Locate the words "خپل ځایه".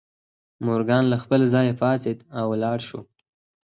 1.23-1.73